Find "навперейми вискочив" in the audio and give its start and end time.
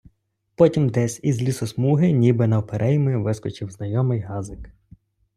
2.47-3.71